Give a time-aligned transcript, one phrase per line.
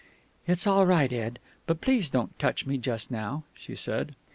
[0.47, 4.15] "It's all right, Ed, but please don't touch me just now," she said.